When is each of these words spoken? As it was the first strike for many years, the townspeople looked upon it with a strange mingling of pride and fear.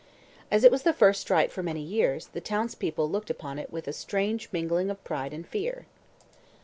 As 0.49 0.63
it 0.63 0.71
was 0.71 0.81
the 0.81 0.93
first 0.93 1.21
strike 1.21 1.51
for 1.51 1.61
many 1.61 1.79
years, 1.83 2.25
the 2.33 2.41
townspeople 2.41 3.07
looked 3.07 3.29
upon 3.29 3.59
it 3.59 3.71
with 3.71 3.87
a 3.87 3.93
strange 3.93 4.49
mingling 4.51 4.89
of 4.89 5.03
pride 5.03 5.31
and 5.31 5.47
fear. 5.47 5.85